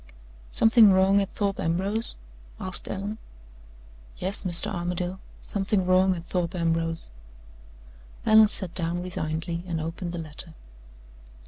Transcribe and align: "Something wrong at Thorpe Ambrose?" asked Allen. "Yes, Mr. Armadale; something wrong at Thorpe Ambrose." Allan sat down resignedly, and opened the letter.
"Something 0.49 0.91
wrong 0.91 1.21
at 1.21 1.29
Thorpe 1.35 1.59
Ambrose?" 1.59 2.15
asked 2.59 2.87
Allen. 2.87 3.19
"Yes, 4.17 4.41
Mr. 4.41 4.73
Armadale; 4.73 5.19
something 5.41 5.85
wrong 5.85 6.15
at 6.15 6.25
Thorpe 6.25 6.55
Ambrose." 6.55 7.11
Allan 8.25 8.47
sat 8.47 8.73
down 8.73 9.03
resignedly, 9.03 9.63
and 9.67 9.79
opened 9.79 10.11
the 10.13 10.17
letter. 10.17 10.55